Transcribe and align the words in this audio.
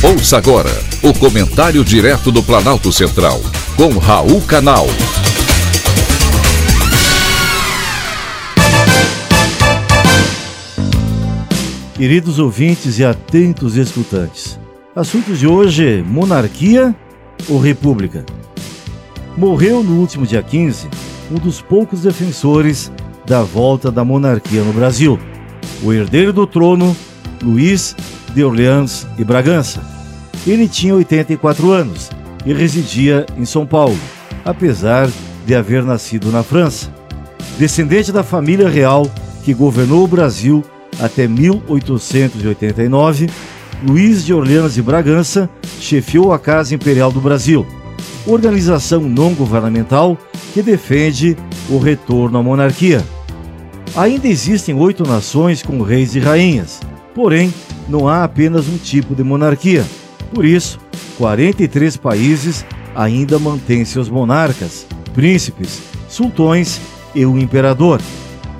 Ouça 0.00 0.38
agora 0.38 0.70
o 1.02 1.12
comentário 1.12 1.84
direto 1.84 2.30
do 2.30 2.40
Planalto 2.40 2.92
Central, 2.92 3.40
com 3.76 3.98
Raul 3.98 4.40
Canal. 4.42 4.86
Queridos 11.96 12.38
ouvintes 12.38 13.00
e 13.00 13.04
atentos 13.04 13.76
escutantes, 13.76 14.56
assuntos 14.94 15.36
de 15.40 15.48
hoje: 15.48 16.00
monarquia 16.06 16.94
ou 17.48 17.58
república? 17.58 18.24
Morreu 19.36 19.82
no 19.82 19.98
último 19.98 20.24
dia 20.24 20.44
15 20.44 20.86
um 21.28 21.40
dos 21.40 21.60
poucos 21.60 22.02
defensores 22.02 22.92
da 23.26 23.42
volta 23.42 23.90
da 23.90 24.04
monarquia 24.04 24.62
no 24.62 24.72
Brasil, 24.72 25.18
o 25.82 25.92
herdeiro 25.92 26.32
do 26.32 26.46
trono, 26.46 26.96
Luís 27.42 27.96
de 28.38 28.44
Orleans 28.44 29.06
e 29.18 29.24
Bragança. 29.24 29.82
Ele 30.46 30.68
tinha 30.68 30.94
84 30.94 31.72
anos 31.72 32.08
e 32.46 32.52
residia 32.52 33.26
em 33.36 33.44
São 33.44 33.66
Paulo, 33.66 33.98
apesar 34.44 35.10
de 35.44 35.56
haver 35.56 35.82
nascido 35.82 36.30
na 36.30 36.44
França. 36.44 36.94
Descendente 37.58 38.12
da 38.12 38.22
família 38.22 38.68
real 38.68 39.10
que 39.42 39.52
governou 39.52 40.04
o 40.04 40.06
Brasil 40.06 40.64
até 41.00 41.26
1889, 41.26 43.28
Luís 43.84 44.24
de 44.24 44.32
Orleans 44.32 44.76
e 44.76 44.82
Bragança 44.82 45.50
chefiou 45.80 46.32
a 46.32 46.38
Casa 46.38 46.76
Imperial 46.76 47.10
do 47.10 47.20
Brasil, 47.20 47.66
organização 48.24 49.00
não 49.00 49.34
governamental 49.34 50.16
que 50.54 50.62
defende 50.62 51.36
o 51.68 51.78
retorno 51.78 52.38
à 52.38 52.42
monarquia. 52.42 53.04
Ainda 53.96 54.28
existem 54.28 54.76
oito 54.76 55.02
nações 55.02 55.60
com 55.60 55.82
reis 55.82 56.14
e 56.14 56.20
rainhas, 56.20 56.80
porém, 57.16 57.52
não 57.88 58.08
há 58.08 58.24
apenas 58.24 58.68
um 58.68 58.76
tipo 58.76 59.14
de 59.14 59.22
monarquia. 59.22 59.84
Por 60.32 60.44
isso, 60.44 60.78
43 61.16 61.96
países 61.96 62.64
ainda 62.94 63.38
mantêm 63.38 63.84
seus 63.84 64.08
monarcas, 64.08 64.86
príncipes, 65.14 65.80
sultões 66.08 66.80
e 67.14 67.24
o 67.24 67.38
imperador. 67.38 68.00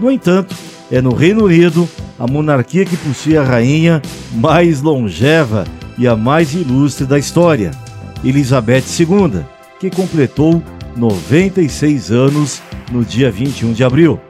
No 0.00 0.10
entanto, 0.10 0.54
é 0.90 1.00
no 1.00 1.14
Reino 1.14 1.44
Unido 1.44 1.88
a 2.18 2.26
monarquia 2.26 2.84
que 2.84 2.96
possui 2.96 3.36
a 3.36 3.42
rainha 3.42 4.02
mais 4.34 4.82
longeva 4.82 5.66
e 5.96 6.06
a 6.06 6.16
mais 6.16 6.54
ilustre 6.54 7.06
da 7.06 7.18
história, 7.18 7.70
Elizabeth 8.24 8.84
II, 8.98 9.42
que 9.78 9.90
completou 9.90 10.62
96 10.96 12.10
anos 12.10 12.62
no 12.90 13.04
dia 13.04 13.30
21 13.30 13.72
de 13.72 13.84
abril. 13.84 14.20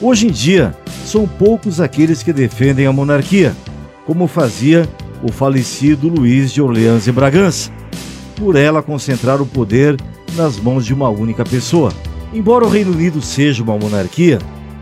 Hoje 0.00 0.28
em 0.28 0.30
dia, 0.30 0.74
são 1.04 1.26
poucos 1.26 1.80
aqueles 1.80 2.22
que 2.22 2.32
defendem 2.32 2.86
a 2.86 2.92
monarquia, 2.92 3.54
como 4.08 4.26
fazia 4.26 4.88
o 5.22 5.30
falecido 5.30 6.08
Luís 6.08 6.50
de 6.50 6.62
Orleans 6.62 7.06
e 7.06 7.12
Bragança, 7.12 7.70
por 8.36 8.56
ela 8.56 8.82
concentrar 8.82 9.42
o 9.42 9.44
poder 9.44 10.00
nas 10.34 10.56
mãos 10.58 10.86
de 10.86 10.94
uma 10.94 11.10
única 11.10 11.44
pessoa. 11.44 11.92
Embora 12.32 12.64
o 12.64 12.70
Reino 12.70 12.92
Unido 12.92 13.20
seja 13.20 13.62
uma 13.62 13.76
monarquia, 13.76 14.38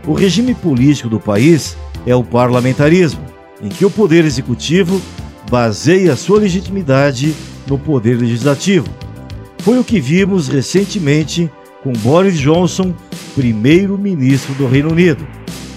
o 0.07 0.13
regime 0.13 0.55
político 0.55 1.09
do 1.09 1.19
país 1.19 1.75
é 2.05 2.15
o 2.15 2.23
parlamentarismo, 2.23 3.19
em 3.61 3.67
que 3.67 3.83
o 3.83 3.91
poder 3.91 4.23
executivo 4.23 5.01
baseia 5.51 6.15
sua 6.15 6.39
legitimidade 6.39 7.35
no 7.67 7.77
poder 7.77 8.17
legislativo. 8.17 8.87
Foi 9.59 9.77
o 9.77 9.83
que 9.83 9.99
vimos 9.99 10.47
recentemente 10.47 11.51
com 11.83 11.91
Boris 11.91 12.39
Johnson, 12.39 12.93
primeiro-ministro 13.35 14.53
do 14.53 14.67
Reino 14.67 14.89
Unido. 14.89 15.27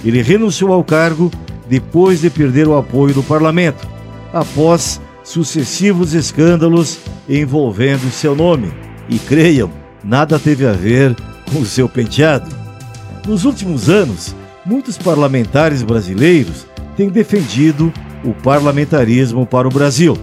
Ele 0.05 0.23
renunciou 0.23 0.73
ao 0.73 0.85
cargo 0.85 1.33
depois 1.71 2.21
de 2.21 2.29
perder 2.29 2.67
o 2.67 2.77
apoio 2.77 3.15
do 3.15 3.23
parlamento, 3.23 3.89
após 4.33 5.01
sucessivos 5.23 6.15
escândalos 6.15 6.99
envolvendo 7.29 8.11
seu 8.11 8.35
nome. 8.35 8.73
E 9.09 9.21
creiam, 9.21 9.71
nada 10.03 10.37
teve 10.37 10.67
a 10.67 10.73
ver 10.73 11.15
com 11.53 11.65
seu 11.65 11.89
penteado. 11.89 12.51
Nos 13.25 13.45
últimos 13.45 13.89
anos, 13.89 14.35
muitos 14.67 14.99
parlamentares 14.99 15.85
brasileiros 15.85 16.67
têm 16.97 17.09
defendido 17.09 17.93
o 18.25 18.35
parlamentarismo 18.35 19.47
para 19.47 19.69
o 19.69 19.71
Brasil. 19.71 20.19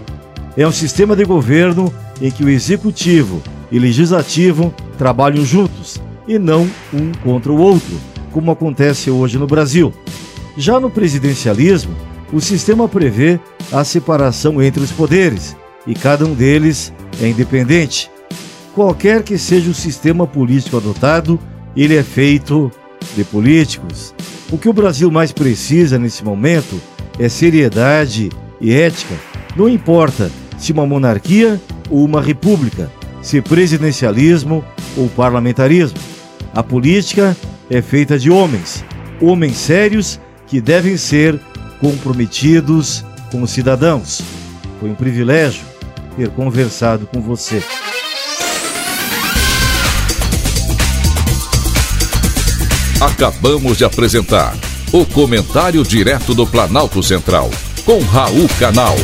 É 0.57 0.67
um 0.67 0.71
sistema 0.71 1.15
de 1.15 1.23
governo 1.23 1.93
em 2.21 2.29
que 2.29 2.43
o 2.43 2.49
executivo 2.49 3.41
e 3.71 3.79
legislativo 3.79 4.73
trabalham 4.97 5.45
juntos 5.45 6.01
e 6.27 6.37
não 6.37 6.67
um 6.93 7.11
contra 7.23 7.53
o 7.53 7.57
outro, 7.57 7.97
como 8.33 8.51
acontece 8.51 9.09
hoje 9.09 9.37
no 9.37 9.47
Brasil. 9.47 9.93
Já 10.57 10.79
no 10.79 10.89
presidencialismo, 10.89 11.95
o 12.33 12.41
sistema 12.41 12.89
prevê 12.89 13.39
a 13.71 13.83
separação 13.83 14.59
entre 14.59 14.81
os 14.81 14.91
poderes 14.91 15.55
e 15.85 15.93
cada 15.93 16.25
um 16.25 16.33
deles 16.33 16.91
é 17.21 17.27
independente. 17.27 18.09
Qualquer 18.73 19.21
que 19.21 19.37
seja 19.37 19.69
o 19.69 19.75
sistema 19.75 20.25
político 20.25 20.77
adotado, 20.77 21.39
ele 21.75 21.95
é 21.95 22.01
feito 22.01 22.71
de 23.15 23.23
políticos. 23.23 24.15
O 24.51 24.57
que 24.57 24.67
o 24.67 24.73
Brasil 24.73 25.11
mais 25.11 25.31
precisa 25.31 25.99
nesse 25.99 26.23
momento 26.25 26.81
é 27.19 27.29
seriedade 27.29 28.29
e 28.59 28.73
ética. 28.73 29.13
Não 29.55 29.69
importa 29.69 30.31
se 30.57 30.71
uma 30.71 30.87
monarquia 30.87 31.61
ou 31.87 32.03
uma 32.03 32.21
república, 32.21 32.91
se 33.21 33.41
presidencialismo 33.41 34.65
ou 34.97 35.07
parlamentarismo. 35.09 35.99
A 36.53 36.63
política 36.63 37.37
é 37.69 37.79
feita 37.79 38.17
de 38.17 38.31
homens, 38.31 38.83
homens 39.21 39.57
sérios 39.57 40.19
que 40.47 40.61
devem 40.61 40.97
ser 40.97 41.39
comprometidos 41.79 43.03
com 43.31 43.41
os 43.41 43.51
cidadãos. 43.51 44.21
Foi 44.79 44.89
um 44.89 44.95
privilégio 44.95 45.63
ter 46.15 46.29
conversado 46.29 47.05
com 47.07 47.21
você. 47.21 47.61
Acabamos 52.99 53.77
de 53.77 53.85
apresentar 53.85 54.55
o 54.91 55.05
Comentário 55.05 55.83
Direto 55.83 56.33
do 56.33 56.47
Planalto 56.47 57.03
Central, 57.03 57.51
com 57.85 57.99
Raul 57.99 58.47
Canal. 58.59 58.95